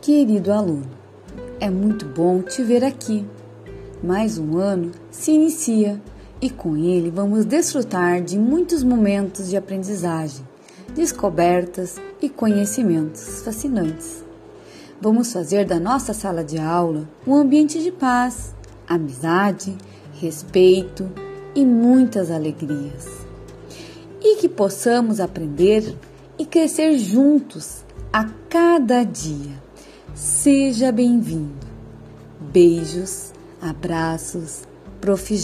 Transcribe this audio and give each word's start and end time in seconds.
Querido 0.00 0.52
aluno, 0.52 0.88
é 1.58 1.68
muito 1.68 2.06
bom 2.06 2.40
te 2.40 2.62
ver 2.62 2.84
aqui. 2.84 3.26
Mais 4.02 4.38
um 4.38 4.56
ano 4.56 4.92
se 5.10 5.32
inicia 5.32 6.00
e 6.40 6.48
com 6.48 6.76
ele 6.76 7.10
vamos 7.10 7.44
desfrutar 7.44 8.22
de 8.22 8.38
muitos 8.38 8.84
momentos 8.84 9.48
de 9.48 9.56
aprendizagem, 9.56 10.46
descobertas 10.94 12.00
e 12.22 12.28
conhecimentos 12.28 13.42
fascinantes. 13.42 14.24
Vamos 15.00 15.32
fazer 15.32 15.66
da 15.66 15.80
nossa 15.80 16.14
sala 16.14 16.44
de 16.44 16.58
aula 16.58 17.08
um 17.26 17.34
ambiente 17.34 17.82
de 17.82 17.90
paz, 17.90 18.54
amizade, 18.86 19.76
respeito 20.20 21.10
e 21.56 21.66
muitas 21.66 22.30
alegrias. 22.30 23.08
E 24.22 24.36
que 24.36 24.48
possamos 24.48 25.18
aprender 25.18 25.92
e 26.38 26.46
crescer 26.46 26.96
juntos 26.98 27.84
a 28.12 28.26
cada 28.48 29.02
dia. 29.02 29.67
Seja 30.14 30.90
bem-vindo. 30.90 31.66
Beijos, 32.40 33.32
abraços, 33.60 34.62
Prof. 35.00 35.34